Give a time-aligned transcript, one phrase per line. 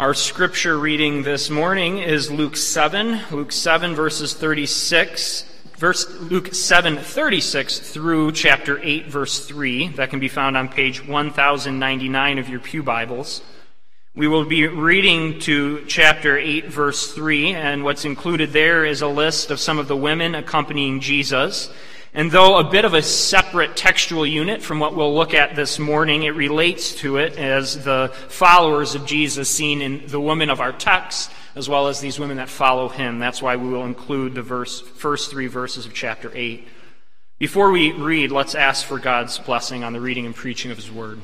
[0.00, 5.44] Our scripture reading this morning is Luke 7, Luke 7 verses 36,
[5.76, 9.88] verse Luke 7 36 through chapter 8 verse 3.
[9.88, 13.42] That can be found on page 1099 of your Pew Bibles.
[14.14, 19.06] We will be reading to chapter 8 verse 3 and what's included there is a
[19.06, 21.68] list of some of the women accompanying Jesus.
[22.12, 25.78] And though a bit of a separate textual unit from what we'll look at this
[25.78, 30.60] morning, it relates to it as the followers of Jesus seen in the women of
[30.60, 33.20] our text, as well as these women that follow him.
[33.20, 36.66] That's why we will include the verse, first three verses of chapter 8.
[37.38, 40.90] Before we read, let's ask for God's blessing on the reading and preaching of his
[40.90, 41.20] word.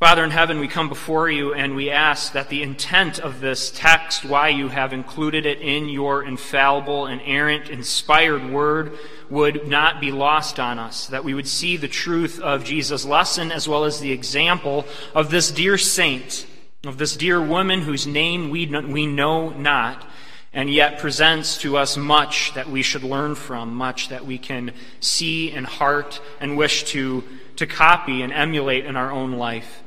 [0.00, 3.70] Father in heaven, we come before you and we ask that the intent of this
[3.70, 8.98] text, why you have included it in your infallible, inerrant, inspired word,
[9.30, 11.06] would not be lost on us.
[11.06, 15.30] That we would see the truth of Jesus' lesson as well as the example of
[15.30, 16.44] this dear saint,
[16.84, 20.04] of this dear woman whose name we, we know not,
[20.52, 24.72] and yet presents to us much that we should learn from, much that we can
[24.98, 27.22] see and heart and wish to,
[27.54, 29.82] to copy and emulate in our own life.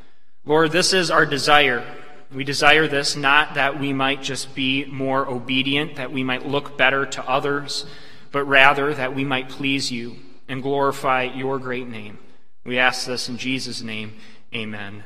[0.47, 1.85] Lord, this is our desire.
[2.33, 6.77] We desire this not that we might just be more obedient, that we might look
[6.77, 7.85] better to others,
[8.31, 10.15] but rather that we might please you
[10.47, 12.17] and glorify your great name.
[12.63, 14.13] We ask this in Jesus' name.
[14.55, 15.03] Amen.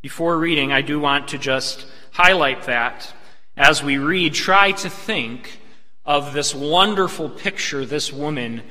[0.00, 3.12] Before reading, I do want to just highlight that
[3.58, 5.60] as we read, try to think
[6.06, 8.62] of this wonderful picture this woman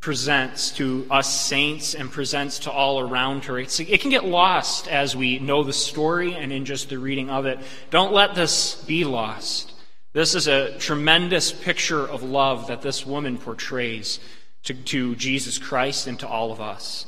[0.00, 3.58] presents to us saints and presents to all around her.
[3.58, 7.30] It's, it can get lost as we know the story and in just the reading
[7.30, 7.58] of it.
[7.90, 9.72] Don't let this be lost.
[10.12, 14.20] This is a tremendous picture of love that this woman portrays
[14.64, 17.06] to, to Jesus Christ and to all of us.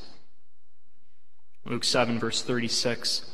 [1.65, 3.31] Luke 7, verse 36.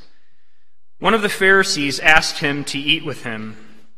[0.99, 3.57] One of the Pharisees asked him to eat with him.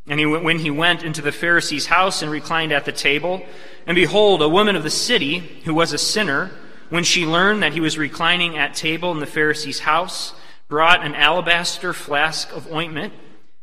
[0.08, 3.44] And he, when he went into the Pharisee's house and reclined at the table,
[3.86, 6.50] and behold, a woman of the city, who was a sinner,
[6.88, 10.32] when she learned that he was reclining at table in the Pharisee's house,
[10.68, 13.12] brought an alabaster flask of ointment,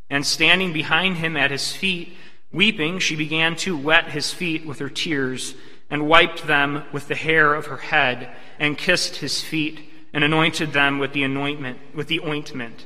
[0.10, 2.16] and standing behind him at his feet,
[2.52, 5.56] weeping, she began to wet his feet with her tears,
[5.90, 8.30] and wiped them with the hair of her head,
[8.60, 9.80] and kissed his feet,
[10.14, 12.86] and anointed them with the anointment, with the ointment.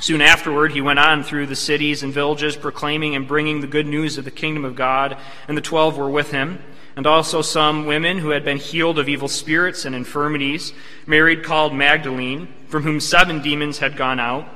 [0.00, 3.86] Soon afterward, he went on through the cities and villages, proclaiming and bringing the good
[3.86, 5.16] news of the kingdom of God,
[5.46, 6.58] and the twelve were with him,
[6.96, 10.72] and also some women who had been healed of evil spirits and infirmities,
[11.06, 14.48] Mary called Magdalene, from whom seven demons had gone out,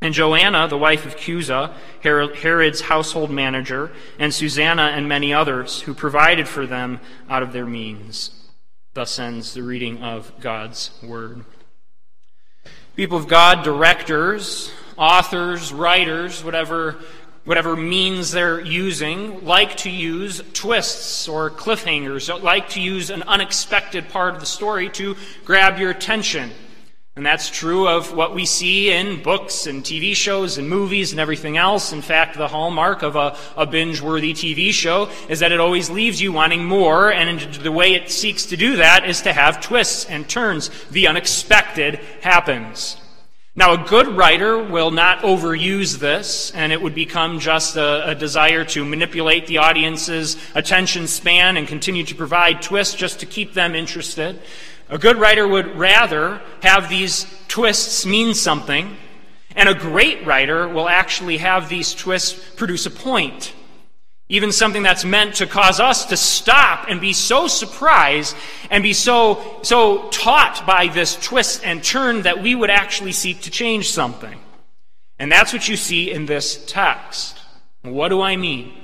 [0.00, 5.92] and Joanna, the wife of Chuza, Herod's household manager, and Susanna and many others, who
[5.92, 8.30] provided for them out of their means.
[8.94, 11.44] Thus ends the reading of God's word.
[12.96, 16.96] People of God, directors, authors, writers, whatever,
[17.44, 24.08] whatever means they're using, like to use twists or cliffhangers, like to use an unexpected
[24.08, 26.50] part of the story to grab your attention.
[27.18, 31.18] And that's true of what we see in books and TV shows and movies and
[31.18, 31.92] everything else.
[31.92, 35.90] In fact, the hallmark of a, a binge worthy TV show is that it always
[35.90, 39.60] leaves you wanting more, and the way it seeks to do that is to have
[39.60, 40.70] twists and turns.
[40.90, 42.97] The unexpected happens.
[43.58, 48.14] Now, a good writer will not overuse this, and it would become just a, a,
[48.14, 53.54] desire to manipulate the audience's attention span and continue to provide twists just to keep
[53.54, 54.40] them interested.
[54.90, 58.96] A good writer would rather have these twists mean something,
[59.56, 63.52] and a great writer will actually have these twists produce a point.
[64.30, 68.36] Even something that's meant to cause us to stop and be so surprised
[68.70, 73.40] and be so, so taught by this twist and turn that we would actually seek
[73.42, 74.38] to change something.
[75.18, 77.38] And that's what you see in this text.
[77.82, 78.74] What do I mean?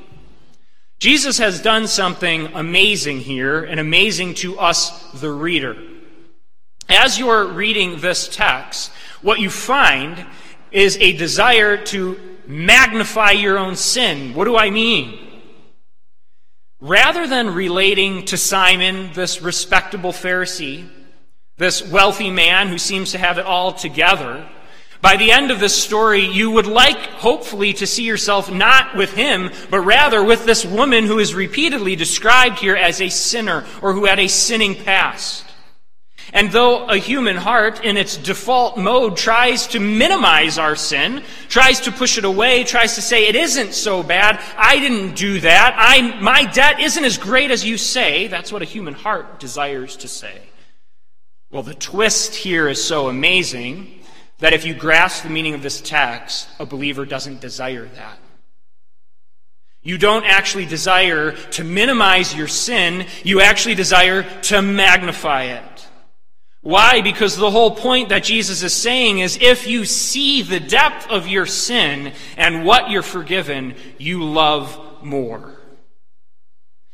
[0.98, 5.76] Jesus has done something amazing here and amazing to us, the reader.
[6.88, 8.90] As you're reading this text,
[9.20, 10.24] what you find
[10.72, 14.34] is a desire to magnify your own sin.
[14.34, 15.23] What do I mean?
[16.84, 20.86] Rather than relating to Simon, this respectable Pharisee,
[21.56, 24.46] this wealthy man who seems to have it all together,
[25.00, 29.14] by the end of this story, you would like, hopefully, to see yourself not with
[29.14, 33.94] him, but rather with this woman who is repeatedly described here as a sinner or
[33.94, 35.43] who had a sinning past.
[36.34, 41.82] And though a human heart in its default mode tries to minimize our sin, tries
[41.82, 45.76] to push it away, tries to say it isn't so bad, I didn't do that,
[45.78, 49.94] I, my debt isn't as great as you say, that's what a human heart desires
[49.98, 50.36] to say.
[51.52, 54.00] Well, the twist here is so amazing
[54.40, 58.18] that if you grasp the meaning of this text, a believer doesn't desire that.
[59.84, 65.73] You don't actually desire to minimize your sin, you actually desire to magnify it.
[66.64, 67.02] Why?
[67.02, 71.28] Because the whole point that Jesus is saying is if you see the depth of
[71.28, 75.60] your sin and what you're forgiven, you love more.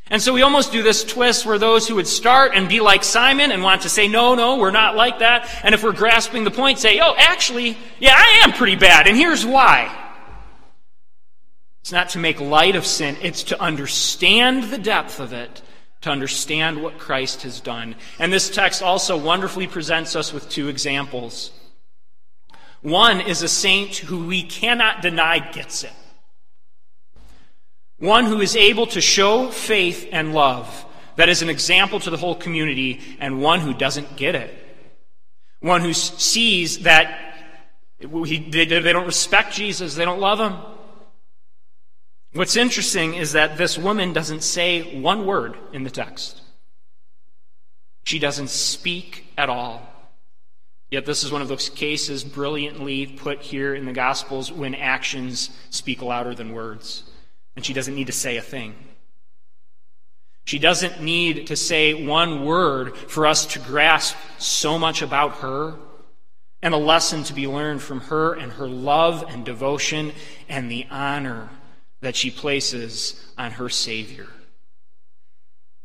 [0.09, 3.05] And so we almost do this twist where those who would start and be like
[3.05, 5.49] Simon and want to say, no, no, we're not like that.
[5.63, 9.17] And if we're grasping the point, say, oh, actually, yeah, I am pretty bad, and
[9.17, 9.97] here's why.
[11.83, 15.63] It's not to make light of sin, it's to understand the depth of it
[16.03, 17.95] to understand what Christ has done.
[18.19, 21.53] And this text also wonderfully presents us with two examples.
[22.83, 25.93] One is a saint who we cannot deny gets it.
[27.99, 30.87] One who is able to show faith and love
[31.21, 34.55] that is an example to the whole community, and one who doesn't get it.
[35.61, 37.35] One who sees that
[37.99, 40.59] he, they, they don't respect Jesus, they don't love him.
[42.33, 46.41] What's interesting is that this woman doesn't say one word in the text.
[48.05, 49.83] She doesn't speak at all.
[50.91, 55.51] Yet, this is one of those cases brilliantly put here in the Gospels when actions
[55.71, 57.05] speak louder than words.
[57.55, 58.75] And she doesn't need to say a thing.
[60.45, 65.77] She doesn't need to say one word for us to grasp so much about her
[66.63, 70.13] and a lesson to be learned from her and her love and devotion
[70.49, 71.51] and the honor
[72.01, 74.27] that she places on her Savior.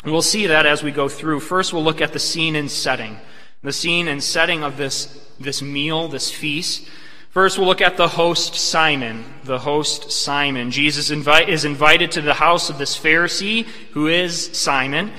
[0.03, 1.39] And we'll see that as we go through.
[1.39, 3.17] First, we'll look at the scene and setting.
[3.63, 6.88] The scene and setting of this, this meal, this feast.
[7.31, 9.25] First, we'll look at the host Simon.
[9.44, 10.71] The host Simon.
[10.71, 15.11] Jesus invite, is invited to the house of this Pharisee, who is Simon.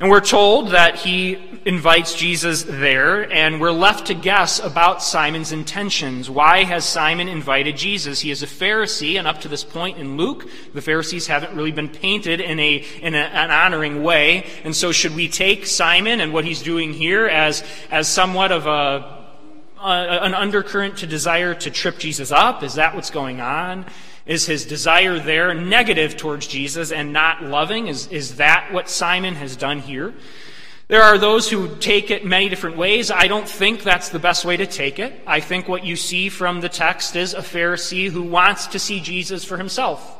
[0.00, 5.52] And we're told that he invites Jesus there, and we're left to guess about Simon's
[5.52, 6.28] intentions.
[6.28, 8.20] Why has Simon invited Jesus?
[8.20, 11.70] He is a Pharisee, and up to this point in Luke, the Pharisees haven't really
[11.70, 14.46] been painted in, a, in a, an honoring way.
[14.64, 18.66] And so, should we take Simon and what he's doing here as, as somewhat of
[18.66, 19.26] a,
[19.80, 22.64] a an undercurrent to desire to trip Jesus up?
[22.64, 23.86] Is that what's going on?
[24.26, 27.88] Is his desire there negative towards Jesus and not loving?
[27.88, 30.14] Is, is that what Simon has done here?
[30.88, 33.10] There are those who take it many different ways.
[33.10, 35.18] I don't think that's the best way to take it.
[35.26, 39.00] I think what you see from the text is a Pharisee who wants to see
[39.00, 40.18] Jesus for himself.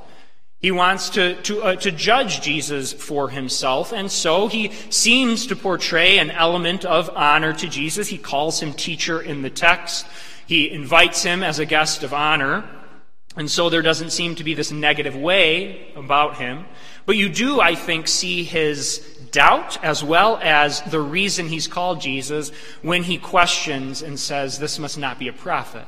[0.61, 5.57] He wants to, to, uh, to judge Jesus for himself, and so he seems to
[5.57, 8.09] portray an element of honor to Jesus.
[8.09, 10.07] He calls him teacher in the text.
[10.47, 12.65] He invites him as a guest of honor.
[13.37, 16.67] And so there doesn't seem to be this negative way about him.
[17.05, 18.99] But you do, I think, see his
[19.33, 22.51] doubt as well as the reason he's called Jesus
[22.83, 25.87] when he questions and says, This must not be a prophet.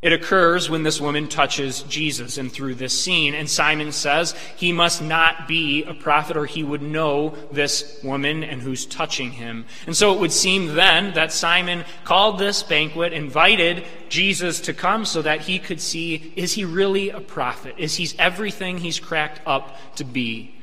[0.00, 3.34] It occurs when this woman touches Jesus and through this scene.
[3.34, 8.44] And Simon says he must not be a prophet or he would know this woman
[8.44, 9.66] and who's touching him.
[9.86, 15.04] And so it would seem then that Simon called this banquet, invited Jesus to come
[15.04, 17.74] so that he could see is he really a prophet?
[17.76, 20.54] Is he everything he's cracked up to be?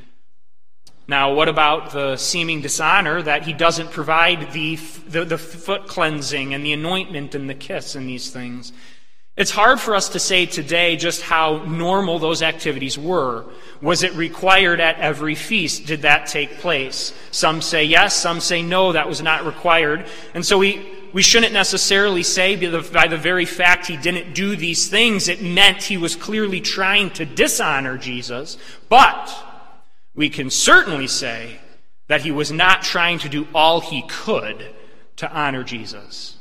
[1.08, 4.78] Now, what about the seeming dishonor that he doesn't provide the,
[5.08, 8.74] the, the, foot cleansing and the anointment and the kiss and these things?
[9.38, 13.46] It's hard for us to say today just how normal those activities were.
[13.82, 15.86] Was it required at every feast?
[15.86, 17.14] Did that take place?
[17.32, 20.06] Some say yes, some say no, that was not required.
[20.34, 24.34] And so we, we shouldn't necessarily say by the, by the very fact he didn't
[24.34, 28.58] do these things, it meant he was clearly trying to dishonor Jesus.
[28.88, 29.36] But
[30.16, 31.60] we can certainly say
[32.08, 34.74] that he was not trying to do all he could
[35.18, 36.35] to honor Jesus.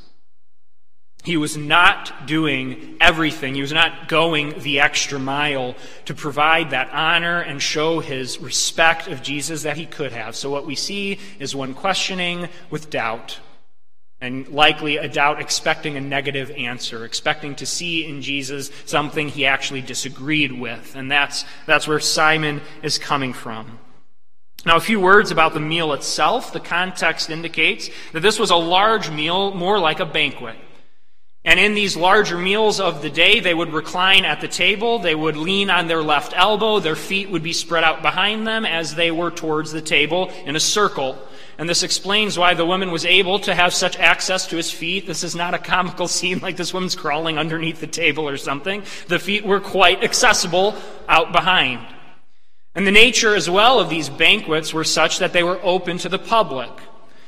[1.25, 3.55] He was not doing everything.
[3.55, 9.09] He was not going the extra mile to provide that honor and show his respect
[9.09, 10.37] of Jesus that he could have.
[10.37, 13.39] So, what we see is one questioning with doubt,
[14.21, 19.47] and likely a doubt expecting a negative answer, expecting to see in Jesus something he
[19.47, 20.95] actually disagreed with.
[20.95, 23.79] And that's, that's where Simon is coming from.
[24.67, 26.53] Now, a few words about the meal itself.
[26.53, 30.57] The context indicates that this was a large meal, more like a banquet.
[31.47, 35.15] And in these larger meals of the day, they would recline at the table, they
[35.15, 38.95] would lean on their left elbow, their feet would be spread out behind them as
[38.95, 41.19] they were towards the table in a circle.
[41.59, 45.07] And this explains why the woman was able to have such access to his feet.
[45.07, 48.83] This is not a comical scene like this woman's crawling underneath the table or something.
[49.09, 50.75] The feet were quite accessible
[51.09, 51.87] out behind.
[52.75, 56.09] And the nature as well of these banquets were such that they were open to
[56.09, 56.71] the public.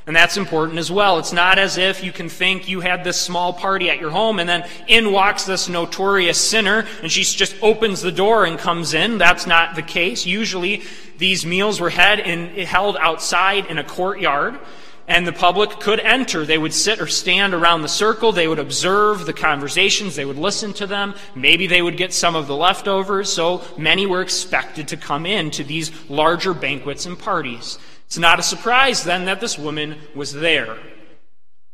[0.06, 1.18] And that's important as well.
[1.18, 4.38] It's not as if you can think you had this small party at your home
[4.38, 8.94] and then in walks this notorious sinner and she just opens the door and comes
[8.94, 9.18] in.
[9.18, 10.24] That's not the case.
[10.24, 10.84] Usually
[11.18, 14.60] these meals were held outside in a courtyard
[15.08, 16.46] and the public could enter.
[16.46, 18.30] They would sit or stand around the circle.
[18.30, 20.14] They would observe the conversations.
[20.14, 21.14] They would listen to them.
[21.34, 23.32] Maybe they would get some of the leftovers.
[23.32, 27.78] So many were expected to come in to these larger banquets and parties.
[28.06, 30.78] It's not a surprise then that this woman was there.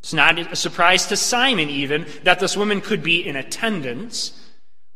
[0.01, 4.39] It's not a surprise to Simon even that this woman could be in attendance.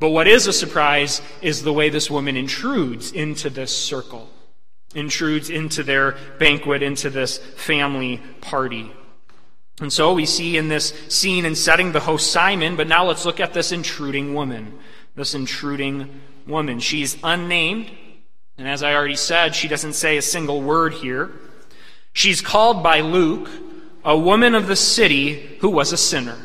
[0.00, 4.30] But what is a surprise is the way this woman intrudes into this circle
[4.96, 8.90] intrudes into their banquet, into this family party.
[9.80, 13.26] And so we see in this scene and setting the host Simon, but now let's
[13.26, 14.78] look at this intruding woman.
[15.14, 16.80] This intruding woman.
[16.80, 17.90] She's unnamed,
[18.58, 21.30] and as I already said, she doesn't say a single word here.
[22.12, 23.48] She's called by Luke
[24.04, 26.38] a woman of the city who was a sinner.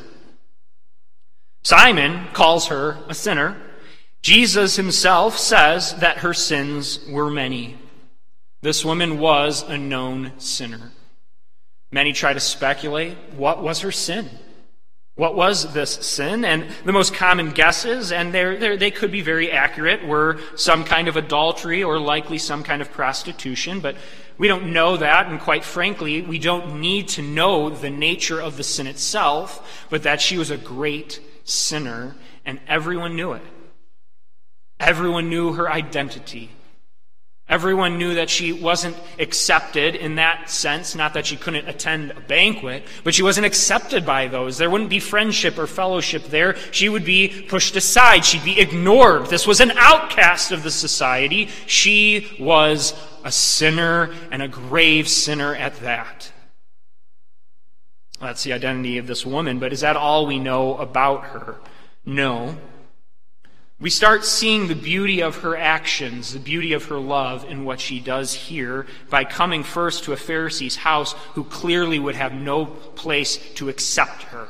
[1.63, 3.55] Simon calls her a sinner.
[4.21, 7.77] Jesus himself says that her sins were many.
[8.61, 10.91] This woman was a known sinner.
[11.91, 14.29] Many try to speculate what was her sin?
[15.21, 16.43] What was this sin?
[16.43, 20.83] And the most common guesses, and they're, they're, they could be very accurate, were some
[20.83, 23.95] kind of adultery or likely some kind of prostitution, but
[24.39, 28.57] we don't know that, and quite frankly, we don't need to know the nature of
[28.57, 33.43] the sin itself, but that she was a great sinner, and everyone knew it.
[34.79, 36.49] Everyone knew her identity.
[37.51, 42.21] Everyone knew that she wasn't accepted in that sense, not that she couldn't attend a
[42.21, 44.57] banquet, but she wasn't accepted by those.
[44.57, 46.55] There wouldn't be friendship or fellowship there.
[46.71, 48.23] She would be pushed aside.
[48.23, 49.25] She'd be ignored.
[49.25, 51.49] This was an outcast of the society.
[51.67, 52.93] She was
[53.25, 56.31] a sinner and a grave sinner at that.
[58.21, 61.57] That's the identity of this woman, but is that all we know about her?
[62.05, 62.55] No.
[63.81, 67.79] We start seeing the beauty of her actions, the beauty of her love in what
[67.79, 72.65] she does here by coming first to a Pharisee's house who clearly would have no
[72.67, 74.47] place to accept her.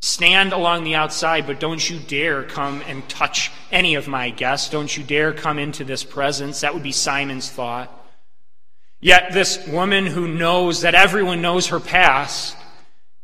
[0.00, 4.68] Stand along the outside, but don't you dare come and touch any of my guests.
[4.68, 6.60] Don't you dare come into this presence.
[6.60, 7.90] That would be Simon's thought.
[9.00, 12.54] Yet this woman who knows that everyone knows her past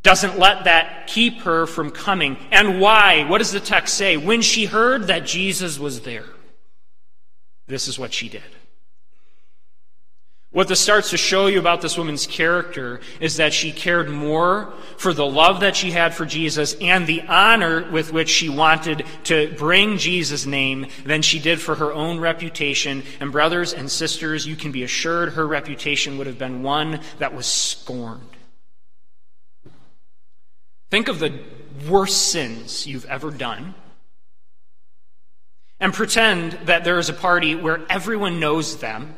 [0.05, 2.37] doesn't let that keep her from coming.
[2.51, 3.23] And why?
[3.23, 4.17] What does the text say?
[4.17, 6.25] When she heard that Jesus was there,
[7.65, 8.43] this is what she did.
[10.51, 14.71] What this starts to show you about this woman's character is that she cared more
[14.97, 19.07] for the love that she had for Jesus and the honor with which she wanted
[19.23, 23.01] to bring Jesus' name than she did for her own reputation.
[23.19, 27.33] And brothers and sisters, you can be assured her reputation would have been one that
[27.33, 28.34] was scorned.
[30.95, 31.33] Think of the
[31.89, 33.75] worst sins you've ever done.
[35.77, 39.13] And pretend that there is a party where everyone knows them,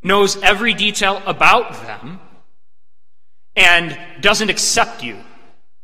[0.00, 2.20] knows every detail about them,
[3.56, 5.18] and doesn't accept you.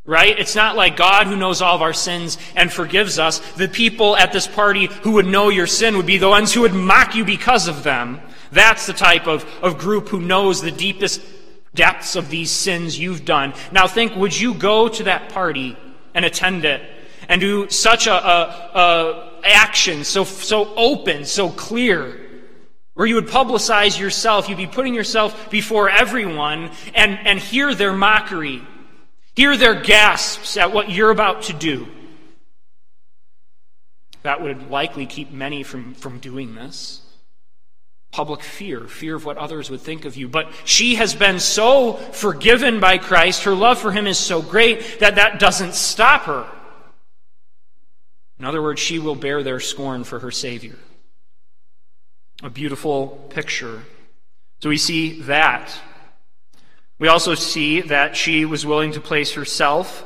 [0.05, 0.39] Right?
[0.39, 3.41] It's not like God who knows all of our sins and forgives us.
[3.55, 6.61] The people at this party who would know your sin would be the ones who
[6.61, 8.21] would mock you because of them.
[8.53, 11.21] That's the type of, of group who knows the deepest
[11.75, 13.55] depths of these sins you've done.
[13.73, 15.77] Now think, would you go to that party
[16.15, 16.83] and attend it
[17.29, 22.25] and do such a, a, a action so, so open, so clear?
[22.95, 27.93] Where you would publicize yourself, you'd be putting yourself before everyone and, and hear their
[27.93, 28.61] mockery,
[29.37, 31.87] hear their gasps at what you're about to do.
[34.25, 37.03] That would likely keep many from, from doing this.
[38.11, 40.29] Public fear, fear of what others would think of you.
[40.29, 45.01] But she has been so forgiven by Christ, her love for him is so great
[45.01, 46.47] that that doesn't stop her.
[48.39, 50.77] In other words, she will bear their scorn for her Savior.
[52.43, 53.83] A beautiful picture.
[54.61, 55.73] So we see that.
[56.99, 60.05] We also see that she was willing to place herself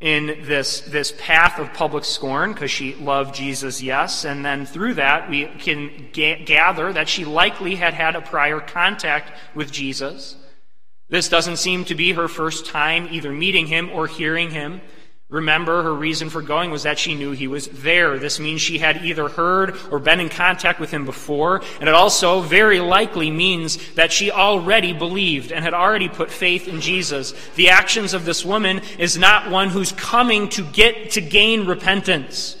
[0.00, 4.24] in this, this path of public scorn because she loved Jesus, yes.
[4.24, 8.60] And then through that, we can ga- gather that she likely had had a prior
[8.60, 10.36] contact with Jesus.
[11.08, 14.80] This doesn't seem to be her first time either meeting him or hearing him.
[15.30, 18.18] Remember, her reason for going was that she knew he was there.
[18.18, 21.94] This means she had either heard or been in contact with him before, and it
[21.94, 27.34] also very likely means that she already believed and had already put faith in Jesus.
[27.56, 32.56] The actions of this woman is not one who's coming to get to gain repentance.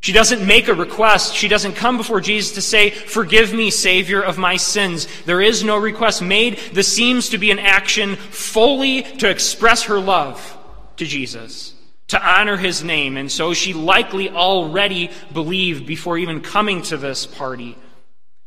[0.00, 1.34] She doesn't make a request.
[1.34, 5.08] She doesn't come before Jesus to say, Forgive me, Savior, of my sins.
[5.24, 6.58] There is no request made.
[6.74, 10.58] This seems to be an action fully to express her love
[10.96, 11.79] to Jesus
[12.10, 17.24] to honor his name, and so she likely already believed before even coming to this
[17.24, 17.78] party.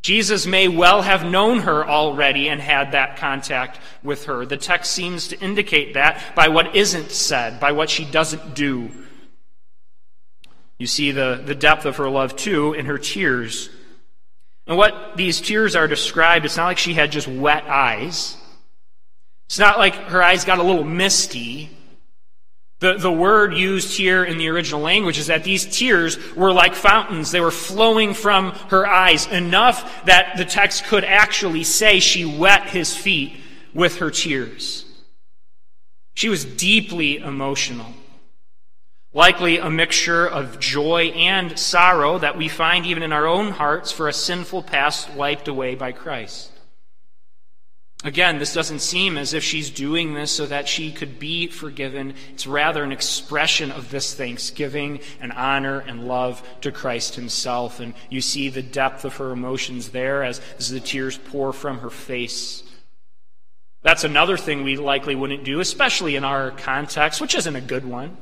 [0.02, 4.46] Jesus may well have known her already and had that contact with her.
[4.46, 8.92] The text seems to indicate that by what isn't said, by what she doesn't do.
[10.78, 13.70] You see the, the depth of her love, too, in her tears.
[14.68, 18.36] And what these tears are described, it's not like she had just wet eyes.
[19.46, 21.70] It's not like her eyes got a little misty.
[22.84, 26.76] The, the word used here in the original language is that these tears were like
[26.76, 27.32] fountains.
[27.32, 32.68] They were flowing from her eyes, enough that the text could actually say she wet
[32.68, 33.38] his feet
[33.74, 34.84] with her tears.
[36.16, 37.94] She was deeply emotional.
[39.14, 43.94] Likely a mixture of joy and sorrow that we find even in our own hearts
[43.94, 46.52] for a sinful past wiped away by Christ.
[48.06, 52.16] Again, this doesn't seem as if she's doing this so that she could be forgiven.
[52.34, 57.80] It's rather an expression of this thanksgiving and honor and love to Christ himself.
[57.80, 61.90] And you see the depth of her emotions there as, the tears pour from her
[61.90, 62.64] face.
[63.84, 67.86] That's another thing we likely wouldn't do, especially in our context, which isn't a good
[67.86, 68.18] one.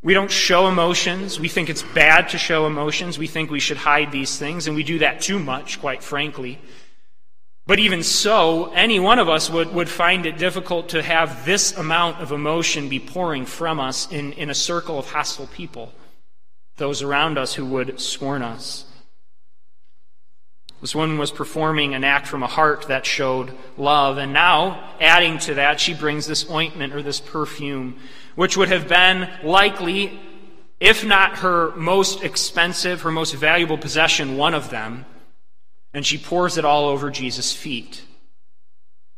[0.00, 1.38] We don't show emotions.
[1.38, 3.18] We think it's bad to show emotions.
[3.18, 6.58] We think we should hide these things, and we do that too much, quite frankly.
[7.68, 11.76] But even so, any one of us would, would find it difficult to have this
[11.76, 15.92] amount of emotion be pouring from us in, in a circle of hostile people,
[16.78, 18.86] those around us who would scorn us.
[20.80, 25.36] This woman was performing an act from a heart that showed love, and now, adding
[25.40, 27.98] to that, she brings this ointment or this perfume,
[28.34, 30.18] which would have been likely,
[30.80, 35.04] if not her most expensive, her most valuable possession, one of them
[35.92, 38.02] and she pours it all over Jesus' feet.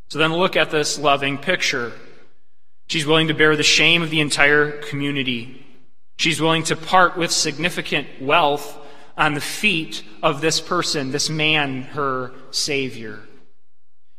[0.08, 1.92] So then look at this loving picture.
[2.88, 5.64] She's willing to bear the shame of the entire community.
[6.18, 8.76] She's willing to part with significant wealth
[9.16, 13.20] on the feet of this person, this man, her Savior.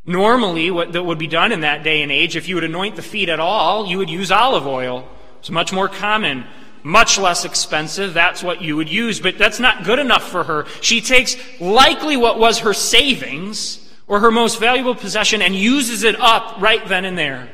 [0.04, 2.96] Normally, what that would be done in that day and age, if you would anoint
[2.96, 5.08] the feet at all, you would use olive oil.
[5.38, 6.44] It's much more common
[6.82, 8.14] much less expensive.
[8.14, 10.66] That's what you would use, but that's not good enough for her.
[10.80, 16.18] She takes likely what was her savings or her most valuable possession and uses it
[16.20, 17.48] up right then and there.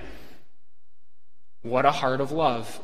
[1.62, 2.81] What a heart of love.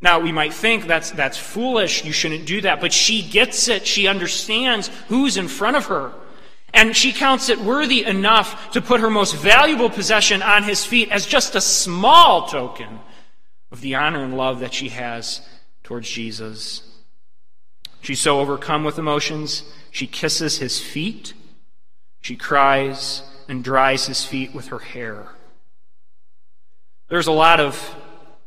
[0.00, 2.04] Now, we might think that's, that's foolish.
[2.04, 2.80] You shouldn't do that.
[2.80, 3.86] But she gets it.
[3.86, 6.12] She understands who's in front of her.
[6.72, 11.10] And she counts it worthy enough to put her most valuable possession on his feet
[11.10, 13.00] as just a small token
[13.70, 15.40] of the honor and love that she has
[15.82, 16.82] towards Jesus.
[18.00, 21.34] She's so overcome with emotions, she kisses his feet,
[22.20, 25.28] she cries and dries his feet with her hair.
[27.08, 27.96] There's a lot of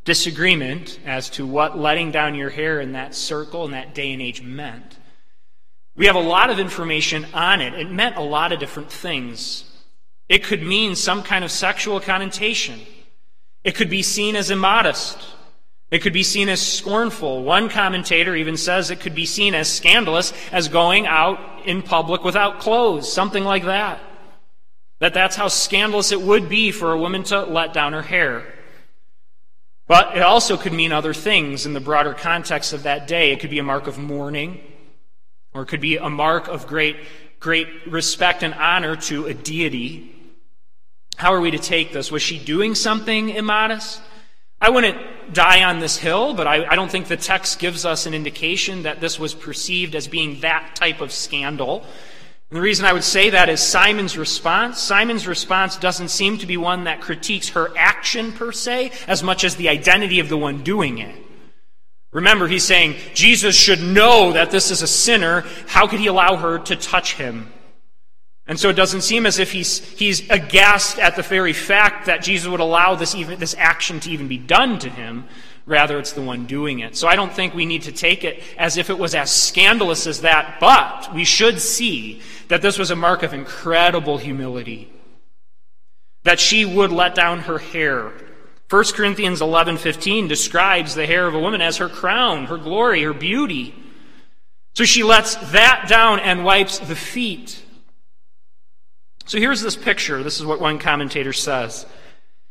[0.05, 4.21] disagreement as to what letting down your hair in that circle in that day and
[4.21, 4.97] age meant.
[5.95, 7.73] We have a lot of information on it.
[7.73, 9.65] It meant a lot of different things.
[10.29, 12.79] It could mean some kind of sexual connotation.
[13.63, 15.17] It could be seen as immodest.
[15.91, 17.43] It could be seen as scornful.
[17.43, 22.23] One commentator even says it could be seen as scandalous as going out in public
[22.23, 23.99] without clothes, something like that.
[24.99, 28.45] That that's how scandalous it would be for a woman to let down her hair.
[29.87, 33.31] But it also could mean other things in the broader context of that day.
[33.31, 34.61] It could be a mark of mourning,
[35.53, 36.95] or it could be a mark of great,
[37.41, 40.15] great respect and honor to a deity.
[41.21, 42.11] How are we to take this?
[42.11, 44.01] Was she doing something immodest?
[44.59, 44.97] I wouldn't
[45.35, 48.81] die on this hill, but I, I, don't think the text gives us an indication
[48.83, 51.85] that this was perceived as being that type of scandal.
[52.49, 54.79] And the reason I would say that is Simon's response.
[54.79, 59.43] Simon's response doesn't seem to be one that critiques her action per se, as much
[59.43, 61.15] as the identity of the one doing it.
[62.11, 65.41] Remember, he's saying Jesus should know that this is a sinner.
[65.67, 67.53] How could he allow her to touch him?
[68.47, 72.23] And so it doesn't seem as if he's, he's aghast at the very fact that
[72.23, 75.25] Jesus would allow this, even, this action to even be done to him.
[75.65, 76.97] Rather, it's the one doing it.
[76.97, 80.07] So I don't think we need to take it as if it was as scandalous
[80.07, 84.91] as that, but we should see that this was a mark of incredible humility.
[86.23, 88.11] That she would let down her hair.
[88.69, 93.13] 1 Corinthians 11:15 describes the hair of a woman as her crown, her glory, her
[93.13, 93.75] beauty.
[94.73, 97.63] So she lets that down and wipes the feet
[99.31, 100.23] so here's this picture.
[100.23, 101.85] This is what one commentator says.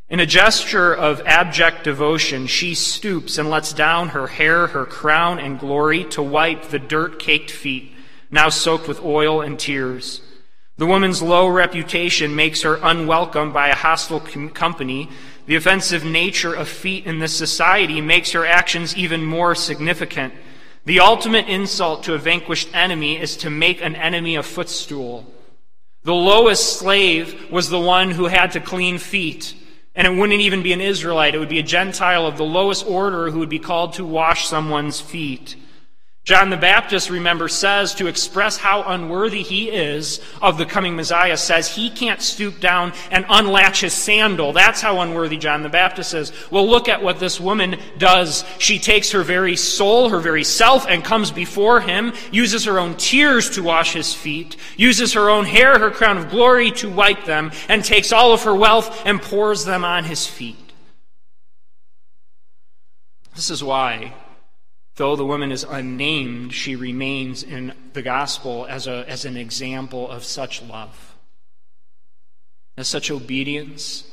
[0.08, 5.38] In a gesture of abject devotion, she stoops and lets down her hair, her crown,
[5.38, 7.92] and glory to wipe the dirt caked feet,
[8.30, 10.22] now soaked with oil and tears.
[10.78, 15.10] The woman's low reputation makes her unwelcome by a hostile com- company.
[15.44, 20.32] The offensive nature of feet in this society makes her actions even more significant.
[20.86, 25.30] The ultimate insult to a vanquished enemy is to make an enemy a footstool.
[26.02, 29.54] The lowest slave was the one who had to clean feet.
[29.94, 32.86] And it wouldn't even be an Israelite, it would be a Gentile of the lowest
[32.86, 35.56] order who would be called to wash someone's feet.
[36.22, 41.36] John the Baptist, remember, says to express how unworthy he is of the coming Messiah,
[41.36, 44.52] says he can't stoop down and unlatch his sandal.
[44.52, 46.32] That's how unworthy John the Baptist is.
[46.50, 48.44] Well, look at what this woman does.
[48.58, 52.96] She takes her very soul, her very self, and comes before him, uses her own
[52.96, 57.24] tears to wash his feet, uses her own hair, her crown of glory, to wipe
[57.24, 60.56] them, and takes all of her wealth and pours them on his feet.
[63.34, 64.12] This is why
[65.00, 70.06] Though the woman is unnamed, she remains in the gospel as, a, as an example
[70.06, 71.16] of such love,
[72.76, 74.04] of such obedience,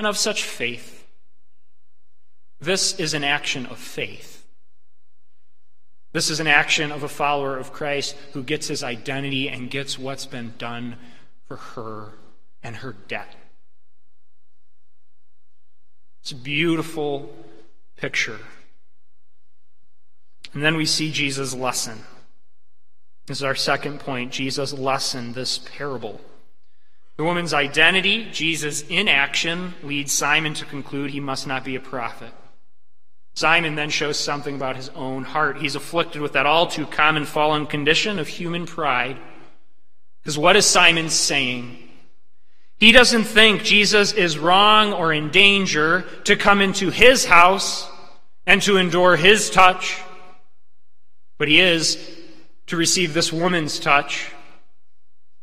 [0.00, 1.06] and of such faith.
[2.58, 4.44] This is an action of faith.
[6.10, 9.96] This is an action of a follower of Christ who gets his identity and gets
[9.96, 10.96] what's been done
[11.46, 12.14] for her
[12.64, 13.36] and her debt.
[16.22, 17.32] It's a beautiful
[17.96, 18.40] picture.
[20.54, 22.00] And then we see Jesus' lesson.
[23.26, 26.20] This is our second point Jesus' lesson, this parable.
[27.16, 32.32] The woman's identity, Jesus' inaction, leads Simon to conclude he must not be a prophet.
[33.34, 35.58] Simon then shows something about his own heart.
[35.58, 39.18] He's afflicted with that all too common fallen condition of human pride.
[40.22, 41.78] Because what is Simon saying?
[42.78, 47.88] He doesn't think Jesus is wrong or in danger to come into his house
[48.46, 50.00] and to endure his touch
[51.38, 51.98] but he is
[52.66, 54.32] to receive this woman's touch.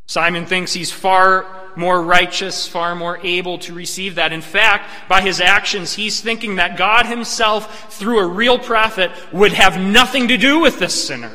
[0.07, 4.33] Simon thinks he's far more righteous, far more able to receive that.
[4.33, 9.53] In fact, by his actions, he's thinking that God himself, through a real prophet, would
[9.53, 11.31] have nothing to do with this sinner.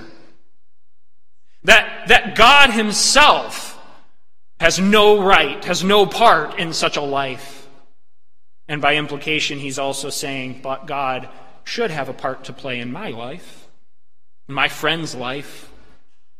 [1.62, 3.80] That, that God himself
[4.60, 7.68] has no right, has no part in such a life.
[8.68, 11.28] And by implication, he's also saying, but God
[11.64, 13.63] should have a part to play in my life
[14.46, 15.70] my friend's life.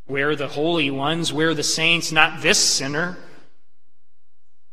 [0.07, 3.17] We're the holy ones, we're the saints, not this sinner.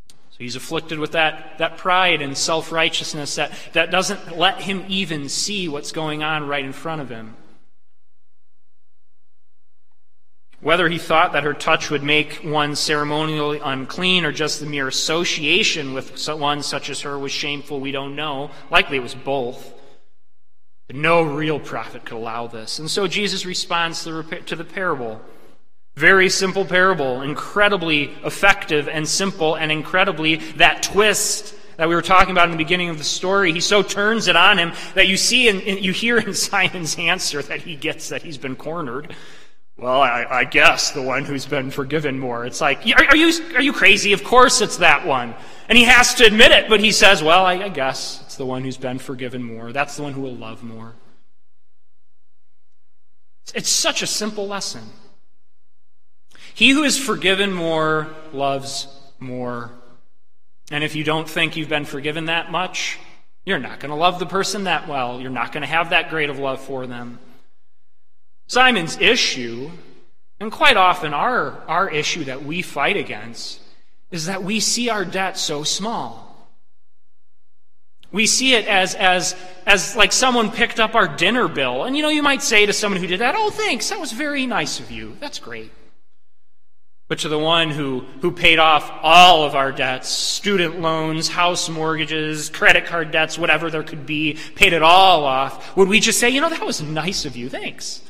[0.09, 4.83] So he's afflicted with that, that pride and self righteousness that, that doesn't let him
[4.89, 7.35] even see what's going on right in front of him.
[10.59, 14.87] Whether he thought that her touch would make one ceremonially unclean or just the mere
[14.87, 18.51] association with one such as her was shameful, we don't know.
[18.69, 19.73] Likely it was both.
[20.93, 22.79] No real prophet could allow this.
[22.79, 25.21] And so Jesus responds to the parable.
[25.95, 32.31] Very simple parable, incredibly effective and simple, and incredibly that twist that we were talking
[32.31, 33.51] about in the beginning of the story.
[33.51, 37.41] He so turns it on him that you see and you hear in Simon's answer
[37.41, 39.15] that he gets that he's been cornered.
[39.77, 42.45] Well, I, I guess the one who's been forgiven more.
[42.45, 44.13] It's like, are, are, you are you crazy?
[44.13, 45.33] Of course it's that one.
[45.69, 48.45] And he has to admit it, but he says, "Well, I, I guess That's the
[48.45, 49.73] one who's been forgiven more.
[49.73, 50.93] That's the one who will love more.
[53.53, 54.83] It's such a simple lesson.
[56.53, 58.87] He who is forgiven more loves
[59.19, 59.71] more.
[60.71, 62.97] And if you don't think you've been forgiven that much,
[63.43, 65.19] you're not going to love the person that well.
[65.19, 67.19] You're not going to have that great of love for them.
[68.47, 69.71] Simon's issue,
[70.39, 73.59] and quite often our, our issue that we fight against,
[74.09, 76.30] is that we see our debt so small.
[78.11, 81.85] We see it as, as, as like someone picked up our dinner bill.
[81.85, 84.11] And you know, you might say to someone who did that, oh, thanks, that was
[84.11, 85.15] very nice of you.
[85.19, 85.71] That's great.
[87.07, 91.67] But to the one who, who paid off all of our debts, student loans, house
[91.67, 96.21] mortgages, credit card debts, whatever there could be, paid it all off, would we just
[96.21, 98.01] say, you know, that was nice of you, thanks?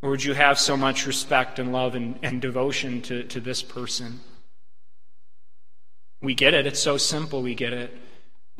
[0.00, 3.62] Or would you have so much respect and love and, and devotion to, to this
[3.62, 4.20] person?
[6.22, 6.66] We get it.
[6.66, 7.94] It's so simple, we get it.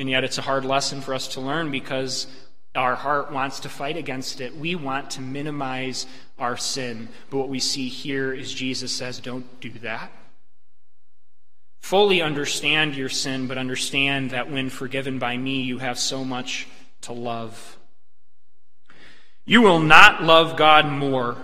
[0.01, 2.27] And yet it's a hard lesson for us to learn because
[2.75, 4.57] our heart wants to fight against it.
[4.57, 6.07] We want to minimize
[6.39, 7.11] our sin.
[7.29, 10.11] But what we see here is Jesus says, don't do that.
[11.81, 16.67] Fully understand your sin, but understand that when forgiven by me, you have so much
[17.03, 17.77] to love.
[19.45, 21.37] You will not love God more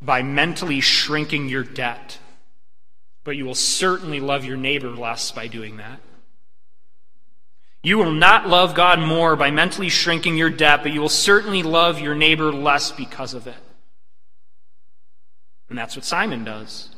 [0.00, 2.18] by mentally shrinking your debt,
[3.22, 6.00] but you will certainly love your neighbor less by doing that.
[7.82, 11.62] You will not love God more by mentally shrinking your debt, but you will certainly
[11.62, 13.54] love your neighbor less because of it.
[15.68, 16.88] And that's what Simon does.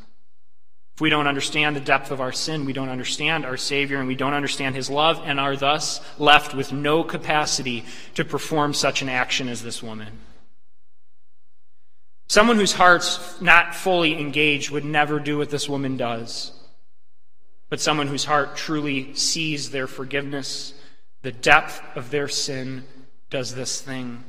[0.95, 4.09] If we don't understand the depth of our sin, we don't understand our Savior, and
[4.09, 9.03] we don't understand His love, and are thus left with no capacity to perform such
[9.03, 10.19] an action as this woman.
[12.29, 16.53] Someone whose heart's not fully engaged would never do what this woman does
[17.71, 20.75] but someone whose heart truly sees their forgiveness,
[21.23, 22.85] the depth of their sin,
[23.31, 24.25] does this thing.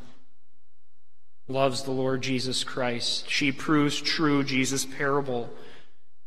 [1.48, 3.28] Loves the Lord Jesus Christ.
[3.28, 5.50] She proves true Jesus' parable.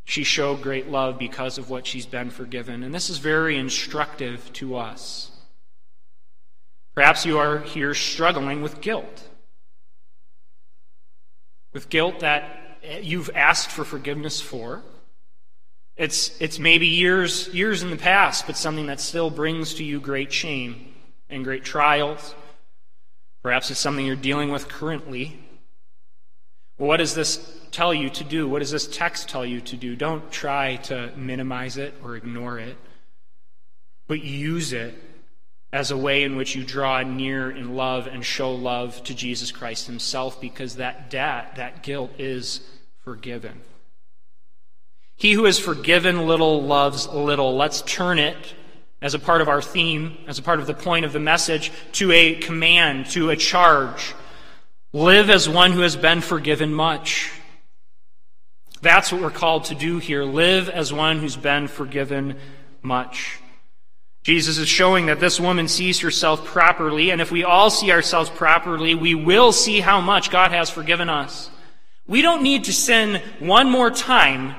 [0.04, 2.82] She showed great love because of what she's been forgiven.
[2.82, 5.30] And this is very instructive to us.
[6.94, 9.28] Perhaps you are here struggling with guilt.
[11.72, 14.82] With guilt that you've asked for forgiveness for
[15.96, 20.00] it's, it's maybe years, years in the past, but something that still brings to you
[20.00, 20.94] great shame
[21.30, 22.34] and great trials.
[23.42, 25.38] Perhaps it's something you're dealing with currently.
[26.78, 28.48] Well, what does this tell you to do?
[28.48, 29.94] What does this text tell you to do?
[29.94, 32.76] Don't try to minimize it or ignore it,
[34.08, 34.94] but use it
[35.72, 39.52] as a way in which you draw near in love and show love to Jesus
[39.52, 42.60] Christ Himself because that debt, that guilt is
[43.04, 43.60] forgiven.
[45.16, 47.56] He who is forgiven little loves little.
[47.56, 48.54] Let's turn it
[49.00, 51.70] as a part of our theme, as a part of the point of the message,
[51.92, 54.14] to a command, to a charge.
[54.92, 57.30] Live as one who has been forgiven much.
[58.80, 60.24] That's what we're called to do here.
[60.24, 62.38] Live as one who's been forgiven
[62.82, 63.38] much.
[64.22, 68.30] Jesus is showing that this woman sees herself properly, and if we all see ourselves
[68.30, 71.50] properly, we will see how much God has forgiven us.
[72.06, 74.54] We don't need to sin one more time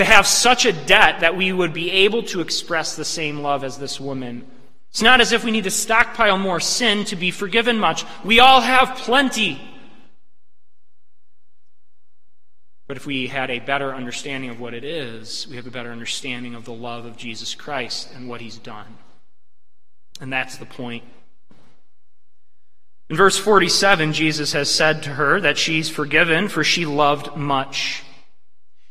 [0.00, 3.62] to have such a debt that we would be able to express the same love
[3.62, 4.46] as this woman.
[4.88, 8.06] It's not as if we need to stockpile more sin to be forgiven much.
[8.24, 9.60] We all have plenty.
[12.88, 15.92] But if we had a better understanding of what it is, we have a better
[15.92, 18.96] understanding of the love of Jesus Christ and what he's done.
[20.18, 21.04] And that's the point.
[23.10, 28.02] In verse 47, Jesus has said to her that she's forgiven, for she loved much.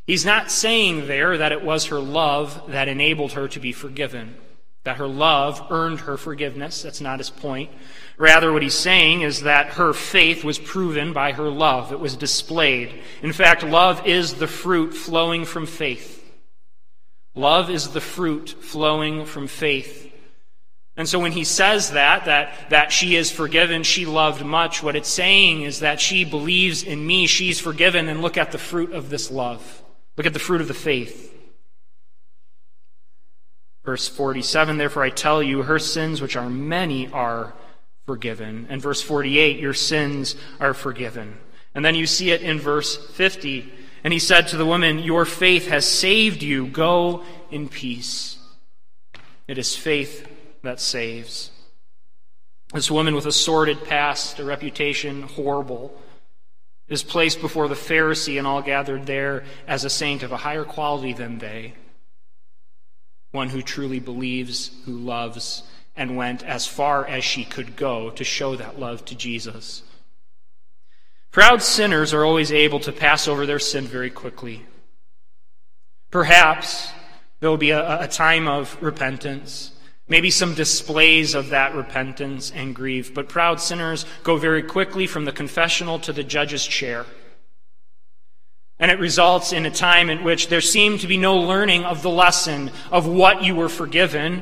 [0.10, 4.36] He's not saying there that it was her love that enabled her to be forgiven,
[4.84, 6.82] that her love earned her forgiveness.
[6.82, 7.70] That's not his point.
[8.18, 11.92] Rather, what he's saying is that her faith was proven by her love.
[11.92, 12.92] It was displayed.
[13.22, 16.28] In fact, love is the fruit flowing from faith.
[17.36, 20.12] Love is the fruit flowing from faith.
[20.98, 24.96] And so when he says that, that, that she is forgiven, she loved much, what
[24.96, 28.92] it's saying is that she believes in me, she's forgiven, and look at the fruit
[28.94, 29.79] of this love.
[30.20, 31.34] Look at the fruit of the faith.
[33.86, 37.54] Verse 47 Therefore I tell you, her sins, which are many, are
[38.06, 38.68] forgiven.
[38.70, 41.38] And verse 48 Your sins are forgiven.
[41.74, 43.72] And then you see it in verse 50.
[44.04, 46.68] And he said to the woman, Your faith has saved you.
[46.68, 48.40] Go in peace.
[49.48, 50.28] It is faith
[50.64, 51.50] that saves.
[52.74, 55.98] This woman with a sordid past, a reputation horrible,
[56.90, 60.64] is placed before the Pharisee and all gathered there as a saint of a higher
[60.64, 61.74] quality than they,
[63.32, 65.64] one who truly believes, who loves,
[65.96, 69.84] and went as far as she could go to show that love to Jesus.
[71.32, 74.66] Proud sinners are always able to pass over their sin very quickly.
[76.10, 76.92] Perhaps
[77.40, 79.72] there will be a, a time of repentance,
[80.10, 85.26] maybe some displays of that repentance and grief, but proud sinners go very quickly from
[85.26, 87.06] the confessional to the judge's chair.
[88.80, 92.02] And it results in a time in which there seemed to be no learning of
[92.02, 94.42] the lesson of what you were forgiven.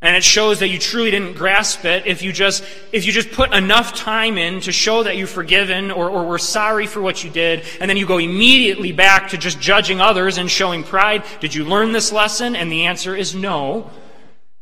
[0.00, 3.32] And it shows that you truly didn't grasp it if you just, if you just
[3.32, 7.22] put enough time in to show that you're forgiven or, or were sorry for what
[7.22, 11.24] you did, and then you go immediately back to just judging others and showing pride.
[11.40, 12.56] Did you learn this lesson?
[12.56, 13.90] And the answer is no.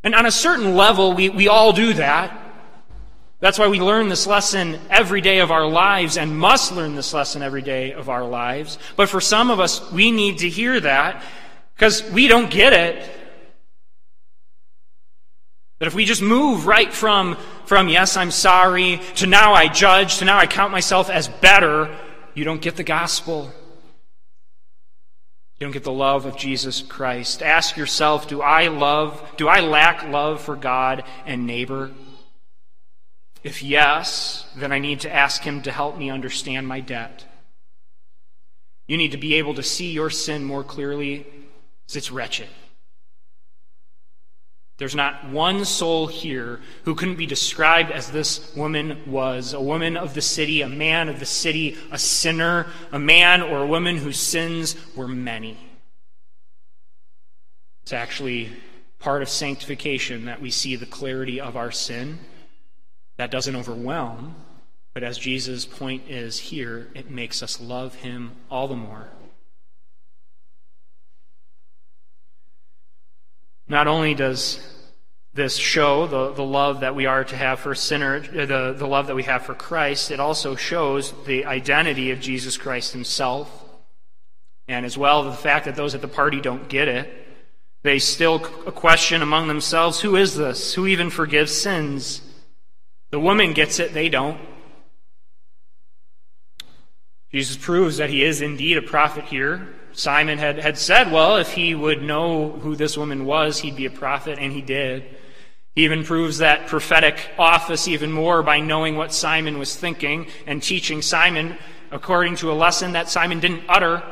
[0.03, 2.45] And on a certain level, we, we all do that.
[3.41, 7.15] That's why we learn this lesson every day of our lives and must learn this
[7.15, 8.79] lesson every day of our lives.
[8.97, 11.23] But for some of us, we need to hear that
[11.75, 13.09] because we don't get it.
[15.79, 20.19] That if we just move right from, from yes, I'm sorry, to now I judge,
[20.19, 21.97] to now I count myself as better,
[22.35, 23.53] you don't get the gospel.
[25.59, 27.43] You don't get the love of Jesus Christ.
[27.43, 31.91] Ask yourself, do I love, do I lack love for God and neighbor?
[33.43, 37.25] If yes, then I need to ask Him to help me understand my debt.
[38.87, 41.27] You need to be able to see your sin more clearly,
[41.87, 42.49] because it's wretched.
[44.79, 49.97] There's not one soul here who couldn't be described as this woman was a woman
[49.97, 53.97] of the city, a man of the city, a sinner, a man or a woman
[53.97, 55.59] whose sins were many.
[57.83, 58.51] It's actually
[59.01, 62.21] part of sanctification that we see the clarity of our sin
[63.17, 64.37] that doesn't overwhelm,
[64.95, 69.09] but as Jesus' point is here, it makes us love him all the more.
[73.69, 74.61] Not only does
[75.35, 78.87] this show the, the love that we are to have for sinner, uh, the, the
[78.87, 83.65] love that we have for Christ, it also shows the identity of Jesus Christ himself.
[84.67, 87.27] And as well, the fact that those at the party don't get it.
[87.83, 90.75] They still question among themselves who is this?
[90.75, 92.21] Who even forgives sins?
[93.11, 94.41] The woman gets it, they don't.
[97.31, 99.69] Jesus proves that he is indeed a prophet here.
[99.99, 103.87] Simon had, had said, well, if he would know who this woman was, he'd be
[103.87, 105.05] a prophet, and he did.
[105.75, 110.63] He even proves that prophetic office even more by knowing what Simon was thinking and
[110.63, 111.59] teaching Simon
[111.91, 114.05] according to a lesson that Simon didn't utter.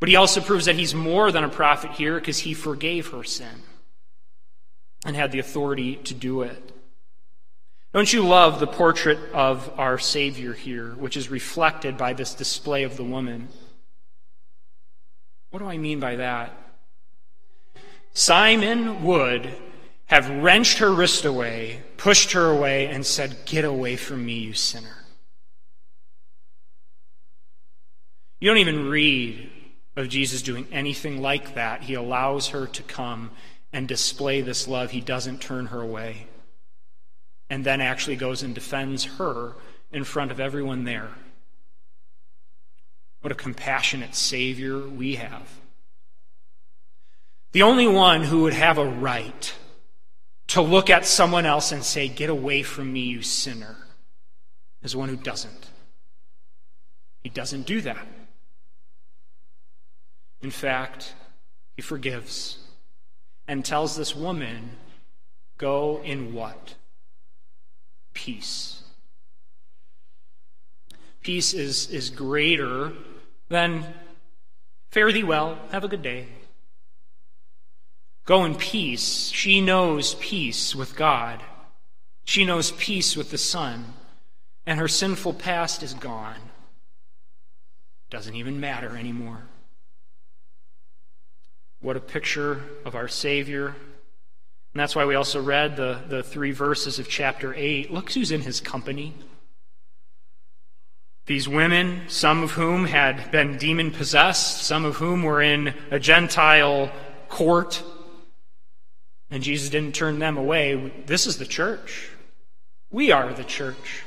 [0.00, 3.22] But he also proves that he's more than a prophet here because he forgave her
[3.22, 3.62] sin
[5.06, 6.72] and had the authority to do it.
[7.92, 12.82] Don't you love the portrait of our Savior here, which is reflected by this display
[12.82, 13.46] of the woman?
[15.54, 16.52] What do I mean by that?
[18.12, 19.54] Simon would
[20.06, 24.52] have wrenched her wrist away, pushed her away, and said, Get away from me, you
[24.52, 25.04] sinner.
[28.40, 29.48] You don't even read
[29.94, 31.82] of Jesus doing anything like that.
[31.82, 33.30] He allows her to come
[33.72, 34.90] and display this love.
[34.90, 36.26] He doesn't turn her away
[37.48, 39.52] and then actually goes and defends her
[39.92, 41.10] in front of everyone there.
[43.24, 45.48] What a compassionate Savior we have.
[47.52, 49.54] The only one who would have a right
[50.48, 53.76] to look at someone else and say, Get away from me, you sinner,
[54.82, 55.70] is one who doesn't.
[57.22, 58.06] He doesn't do that.
[60.42, 61.14] In fact,
[61.76, 62.58] he forgives
[63.48, 64.72] and tells this woman,
[65.56, 66.74] Go in what?
[68.12, 68.82] peace.
[71.22, 72.92] Peace is, is greater
[73.54, 73.86] than
[74.90, 76.26] fare thee well, have a good day.
[78.24, 79.28] Go in peace.
[79.28, 81.40] She knows peace with God.
[82.24, 83.84] She knows peace with the Son.
[84.66, 86.40] And her sinful past is gone.
[88.10, 89.42] Doesn't even matter anymore.
[91.80, 93.76] What a picture of our Savior
[94.74, 97.92] and that's why we also read the, the three verses of chapter 8.
[97.92, 99.14] Look who's in his company.
[101.26, 105.98] These women, some of whom had been demon possessed, some of whom were in a
[105.98, 106.90] Gentile
[107.28, 107.82] court,
[109.30, 110.92] and Jesus didn't turn them away.
[111.06, 112.10] This is the church.
[112.90, 114.04] We are the church.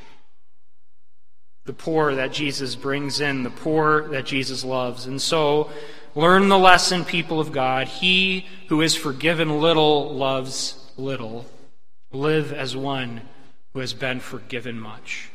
[1.66, 5.06] The poor that Jesus brings in, the poor that Jesus loves.
[5.06, 5.70] And so,
[6.18, 7.88] Learn the lesson, people of God.
[7.88, 11.46] He who is forgiven little loves little.
[12.12, 13.22] Live as one
[13.74, 15.30] who has been forgiven much.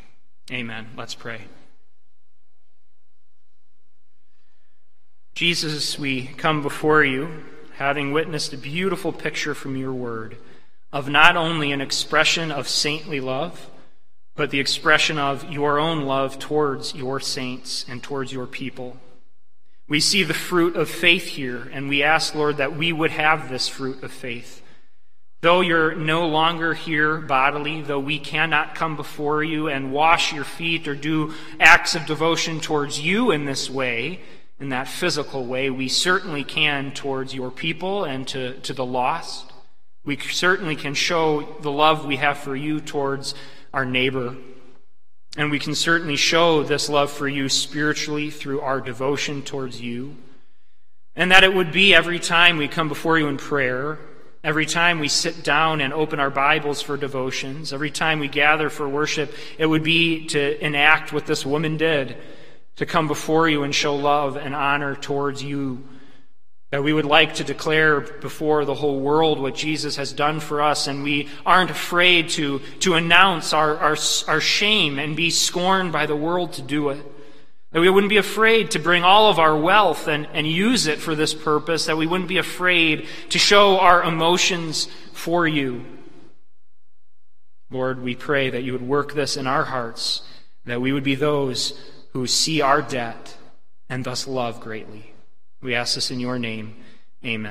[0.50, 0.88] Amen.
[0.96, 1.42] Let's pray.
[5.34, 7.44] Jesus, we come before you,
[7.76, 10.36] having witnessed a beautiful picture from your word
[10.92, 13.70] of not only an expression of saintly love,
[14.34, 18.98] but the expression of your own love towards your saints and towards your people.
[19.88, 23.48] We see the fruit of faith here, and we ask, Lord, that we would have
[23.48, 24.62] this fruit of faith.
[25.40, 30.44] Though you're no longer here bodily, though we cannot come before you and wash your
[30.44, 34.20] feet or do acts of devotion towards you in this way,
[34.62, 39.52] in that physical way, we certainly can towards your people and to, to the lost.
[40.04, 43.34] We certainly can show the love we have for you towards
[43.74, 44.36] our neighbor.
[45.36, 50.16] And we can certainly show this love for you spiritually through our devotion towards you.
[51.16, 53.98] And that it would be every time we come before you in prayer,
[54.44, 58.70] every time we sit down and open our Bibles for devotions, every time we gather
[58.70, 62.16] for worship, it would be to enact what this woman did,
[62.76, 65.82] to come before you and show love and honor towards you
[66.72, 70.62] that we would like to declare before the whole world what Jesus has done for
[70.62, 73.96] us, and we aren't afraid to, to announce our, our,
[74.26, 77.04] our shame and be scorned by the world to do it.
[77.72, 80.98] That we wouldn't be afraid to bring all of our wealth and, and use it
[80.98, 81.86] for this purpose.
[81.86, 85.84] That we wouldn't be afraid to show our emotions for you.
[87.70, 90.22] Lord, we pray that you would work this in our hearts,
[90.64, 91.78] that we would be those
[92.12, 93.36] who see our debt
[93.88, 95.12] and thus love greatly.
[95.60, 96.76] We ask this in your name.
[97.24, 97.50] Amen.